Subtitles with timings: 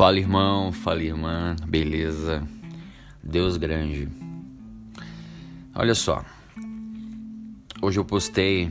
[0.00, 2.42] Fala irmão, fala irmã, beleza?
[3.22, 4.08] Deus grande.
[5.74, 6.24] Olha só,
[7.82, 8.70] hoje eu postei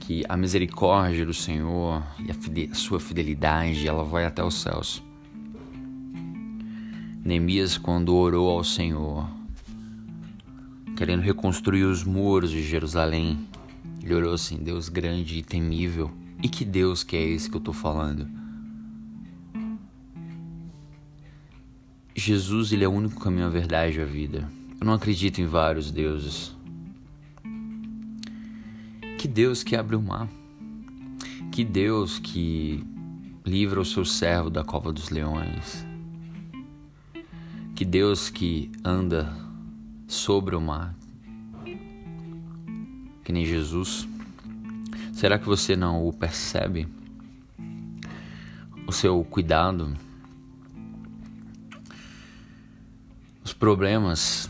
[0.00, 5.00] que a misericórdia do Senhor e a, sua fidelidade ela vai até os céus.
[7.24, 9.30] Neemias, quando orou ao Senhor,
[10.96, 13.46] querendo reconstruir os muros de Jerusalém,
[14.02, 16.10] ele orou assim: Deus grande e temível.
[16.42, 18.39] E que Deus que é esse que eu tô falando?
[22.20, 24.46] Jesus ele é o único caminho, a verdade e a vida.
[24.78, 26.54] Eu não acredito em vários deuses.
[29.18, 30.28] Que Deus que abre o mar.
[31.50, 32.84] Que Deus que
[33.42, 35.86] livra o seu servo da cova dos leões.
[37.74, 39.34] Que Deus que anda
[40.06, 40.94] sobre o mar.
[43.24, 44.06] Que nem Jesus.
[45.14, 46.86] Será que você não o percebe?
[48.86, 49.96] O seu cuidado
[53.60, 54.48] problemas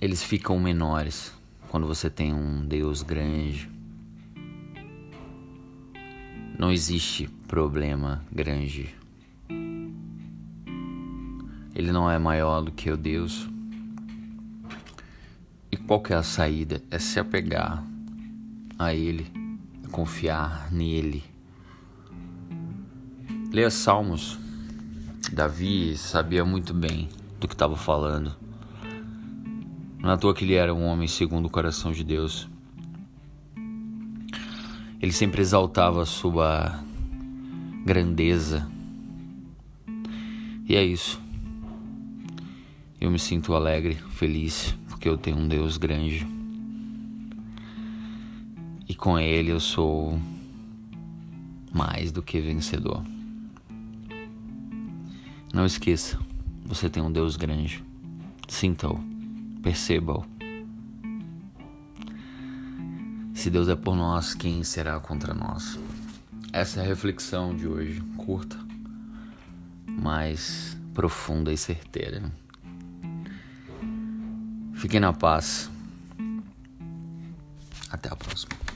[0.00, 1.30] eles ficam menores
[1.68, 3.68] quando você tem um Deus grande.
[6.58, 8.94] Não existe problema grande.
[11.74, 13.46] Ele não é maior do que o Deus.
[15.70, 16.82] E qual que é a saída?
[16.90, 17.84] É se apegar
[18.78, 19.26] a Ele,
[19.90, 21.22] confiar nele.
[23.52, 24.45] Leia Salmos
[25.32, 27.08] Davi sabia muito bem
[27.40, 28.34] do que estava falando.
[29.98, 32.48] Não é à toa que ele era um homem segundo o coração de Deus.
[35.02, 36.80] Ele sempre exaltava a sua
[37.84, 38.70] grandeza.
[40.68, 41.20] E é isso.
[43.00, 46.26] Eu me sinto alegre, feliz, porque eu tenho um Deus grande.
[48.88, 50.18] E com Ele eu sou
[51.72, 53.15] mais do que vencedor.
[55.56, 56.18] Não esqueça,
[56.66, 57.82] você tem um Deus grande.
[58.46, 59.00] Sinta-o,
[59.62, 60.22] perceba-o.
[63.34, 65.78] Se Deus é por nós, quem será contra nós?
[66.52, 68.58] Essa é a reflexão de hoje, curta,
[69.86, 72.30] mas profunda e certeira.
[74.74, 75.70] Fiquem na paz.
[77.90, 78.75] Até a próxima.